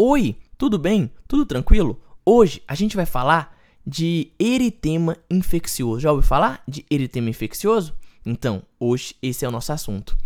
[0.00, 1.10] Oi, tudo bem?
[1.26, 2.00] Tudo tranquilo?
[2.24, 5.98] Hoje a gente vai falar de eritema infeccioso.
[5.98, 7.92] Já ouviu falar de eritema infeccioso?
[8.24, 10.16] Então, hoje esse é o nosso assunto.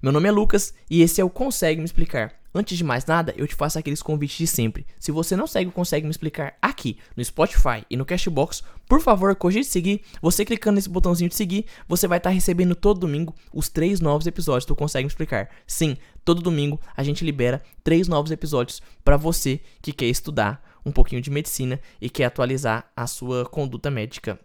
[0.00, 2.37] Meu nome é Lucas e esse é o Consegue Me Explicar.
[2.54, 4.86] Antes de mais nada, eu te faço aqueles convites de sempre.
[4.98, 9.34] Se você não segue Consegue Me Explicar aqui no Spotify e no Cashbox, por favor,
[9.36, 10.00] cogite seguir.
[10.22, 14.26] Você clicando nesse botãozinho de seguir, você vai estar recebendo todo domingo os três novos
[14.26, 15.50] episódios do Consegue Me Explicar.
[15.66, 20.90] Sim, todo domingo a gente libera três novos episódios para você que quer estudar um
[20.90, 24.38] pouquinho de medicina e quer atualizar a sua conduta médica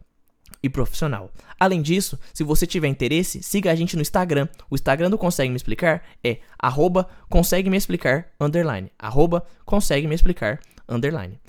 [0.64, 1.30] e profissional.
[1.60, 4.48] Além disso, se você tiver interesse, siga a gente no Instagram.
[4.70, 8.90] O Instagram do Consegue Me Explicar é arroba consegue me explicar, underline.
[8.98, 11.40] Arroba consegue me explicar, underline.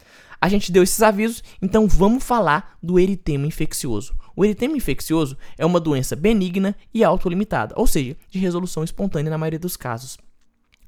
[0.40, 4.14] A gente deu esses avisos, então vamos falar do eritema infeccioso.
[4.36, 9.38] O eritema infeccioso é uma doença benigna e autolimitada, ou seja, de resolução espontânea na
[9.38, 10.18] maioria dos casos.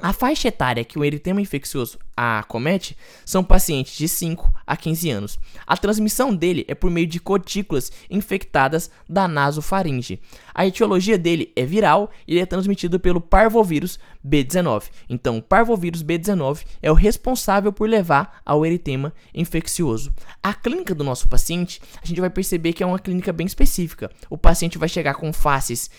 [0.01, 5.39] A faixa etária que o eritema infeccioso acomete são pacientes de 5 a 15 anos.
[5.67, 10.21] A transmissão dele é por meio de gotículas infectadas da nasofaringe.
[10.55, 14.85] A etiologia dele é viral e ele é transmitido pelo parvovírus B19.
[15.09, 20.13] Então, o parvovírus B19 é o responsável por levar ao eritema infeccioso.
[20.43, 24.11] A clínica do nosso paciente, a gente vai perceber que é uma clínica bem específica.
[24.29, 25.91] O paciente vai chegar com faces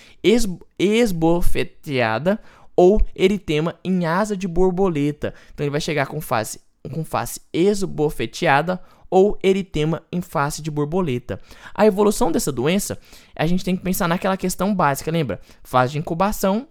[0.79, 2.39] esbofeteada
[2.77, 5.33] ou eritema em asa de borboleta.
[5.51, 6.61] Então ele vai chegar com face,
[6.93, 11.39] com face esbofeteada ou eritema em face de borboleta.
[11.73, 12.99] A evolução dessa doença,
[13.35, 15.41] a gente tem que pensar naquela questão básica, lembra?
[15.63, 16.67] Fase de incubação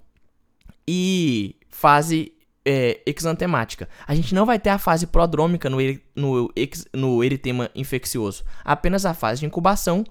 [0.86, 2.32] e fase
[2.64, 3.88] é, exantemática.
[4.06, 5.78] A gente não vai ter a fase prodrômica no,
[6.14, 6.52] no,
[6.94, 10.04] no eritema infeccioso, apenas a fase de incubação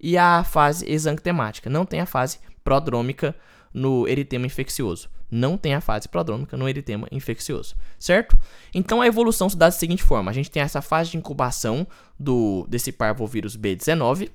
[0.00, 1.68] e a fase exantemática.
[1.68, 3.34] Não tem a fase prodrômica
[3.74, 8.38] no eritema infeccioso não tem a fase prodrômica no eritema infeccioso, certo?
[8.72, 11.84] Então a evolução se dá da seguinte forma: a gente tem essa fase de incubação
[12.18, 14.30] do desse parvovírus B19,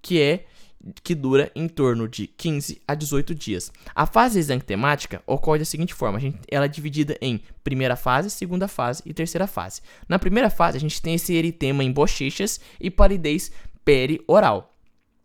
[0.00, 0.46] que é
[1.02, 3.72] que dura em torno de 15 a 18 dias.
[3.94, 8.30] A fase exantemática ocorre da seguinte forma: a gente, ela é dividida em primeira fase,
[8.30, 9.82] segunda fase e terceira fase.
[10.08, 13.50] Na primeira fase, a gente tem esse eritema em bochechas e palidez
[13.84, 14.70] perioral.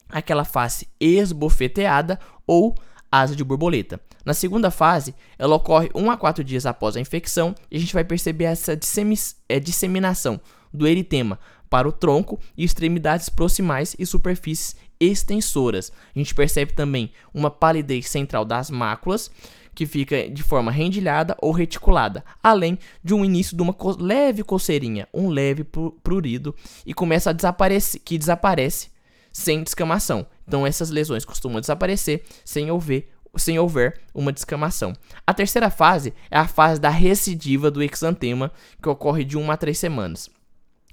[0.09, 2.75] Aquela face esbofeteada ou
[3.11, 3.99] asa de borboleta.
[4.25, 7.93] Na segunda fase, ela ocorre 1 a 4 dias após a infecção e a gente
[7.93, 8.73] vai perceber essa
[9.47, 10.39] é, disseminação
[10.73, 11.39] do eritema
[11.69, 15.91] para o tronco e extremidades proximais e superfícies extensoras.
[16.15, 19.31] A gente percebe também uma palidez central das máculas,
[19.73, 24.43] que fica de forma rendilhada ou reticulada, além de um início de uma co leve
[24.43, 25.65] coceirinha, um leve
[26.03, 26.53] prurido,
[26.85, 28.89] e começa a desaparecer, que desaparece
[29.31, 30.25] sem descamação.
[30.49, 34.93] Então essas lesões costumam desaparecer sem houver, sem houver uma descamação.
[35.25, 38.51] A terceira fase é a fase da recidiva do exantema,
[38.81, 40.27] que ocorre de 1 a 3 semanas.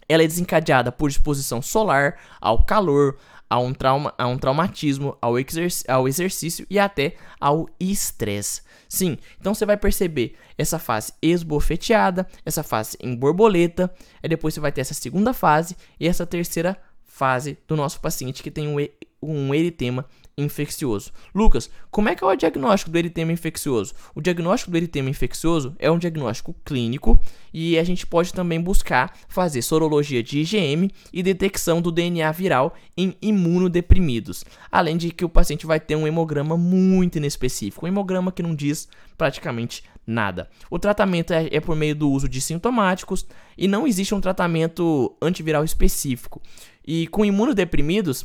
[0.07, 3.17] Ela é desencadeada por exposição solar, ao calor,
[3.49, 8.61] a um, trauma, a um traumatismo, ao, exerc ao exercício e até ao estresse.
[8.89, 14.61] Sim, então você vai perceber essa fase esbofeteada, essa fase em borboleta, e depois você
[14.61, 18.77] vai ter essa segunda fase e essa terceira fase do nosso paciente que tem um,
[19.23, 20.07] um eritema
[20.39, 21.13] infeccioso.
[21.35, 23.95] Lucas, como é que é o diagnóstico do eritema infeccioso?
[24.15, 27.19] O diagnóstico do eritema infeccioso é um diagnóstico clínico
[27.53, 32.75] e a gente pode também buscar fazer sorologia de IgM e detecção do DNA viral
[32.97, 34.45] em imunodeprimidos.
[34.71, 38.55] Além de que o paciente vai ter um hemograma muito inespecífico, um hemograma que não
[38.55, 40.49] diz praticamente nada.
[40.71, 45.17] O tratamento é, é por meio do uso de sintomáticos e não existe um tratamento
[45.21, 46.43] antiviral específico.
[46.87, 48.25] E com imunodeprimidos,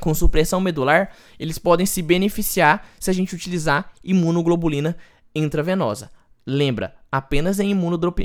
[0.00, 4.96] com supressão medular, eles podem se beneficiar se a gente utilizar imunoglobulina
[5.34, 6.10] intravenosa.
[6.46, 7.70] Lembra, apenas em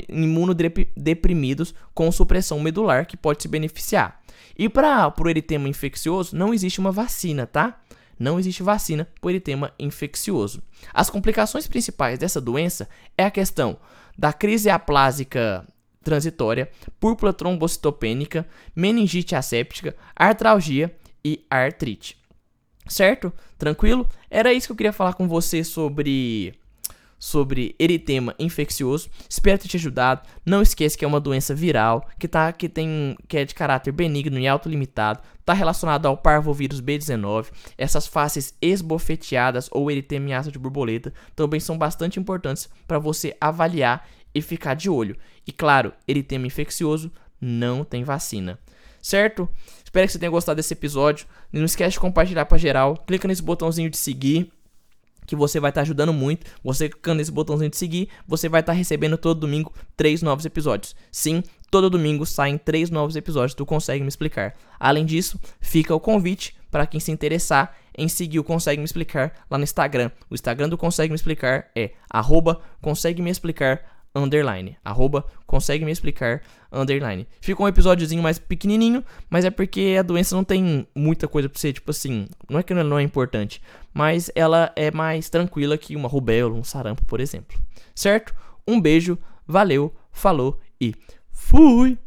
[0.08, 4.20] imunodeprimidos com supressão medular que pode se beneficiar.
[4.56, 7.80] E para o eritema infeccioso, não existe uma vacina, tá?
[8.18, 10.62] Não existe vacina para o eritema infeccioso.
[10.92, 13.76] As complicações principais dessa doença é a questão
[14.16, 15.66] da crise aplásica
[16.02, 20.94] transitória, púrpura trombocitopênica, meningite asséptica, artralgia
[21.24, 22.16] e artrite.
[22.86, 23.32] Certo?
[23.58, 24.06] Tranquilo?
[24.30, 26.54] Era isso que eu queria falar com você sobre
[27.18, 29.08] sobre eritema infeccioso.
[29.26, 30.20] Espero ter te ajudado.
[30.44, 33.92] Não esqueça que é uma doença viral que tá que tem que é de caráter
[33.92, 35.20] benigno e autolimitado.
[35.40, 37.46] Está relacionado ao parvovírus B19.
[37.78, 44.42] Essas faces esbofeteadas ou eritema de borboleta também são bastante importantes para você avaliar e
[44.42, 45.16] ficar de olho.
[45.46, 47.10] E claro, eritema infeccioso
[47.40, 48.58] não tem vacina.
[49.00, 49.48] Certo?
[49.94, 51.24] Espero que você tenha gostado desse episódio.
[51.52, 52.96] Não esquece de compartilhar para geral.
[53.06, 54.50] Clica nesse botãozinho de seguir.
[55.24, 56.44] que você vai estar tá ajudando muito.
[56.64, 60.44] Você clicando nesse botãozinho de seguir, você vai estar tá recebendo todo domingo três novos
[60.44, 60.96] episódios.
[61.12, 64.56] Sim, todo domingo saem três novos episódios do Consegue Me Explicar.
[64.80, 69.32] Além disso, fica o convite para quem se interessar em seguir o Consegue Me Explicar
[69.48, 70.10] lá no Instagram.
[70.28, 74.76] O Instagram do Consegue Me Explicar é arroba consegue me explicar underline.
[74.84, 77.26] Arroba consegue me explicar underline.
[77.40, 81.58] Fica um episódiozinho mais pequenininho, mas é porque a doença não tem muita coisa pra
[81.58, 83.60] você, tipo assim, não é que não é importante,
[83.92, 87.58] mas ela é mais tranquila que uma rubéola, um sarampo, por exemplo.
[87.94, 88.34] Certo?
[88.66, 90.94] Um beijo, valeu, falou e
[91.30, 91.98] fui!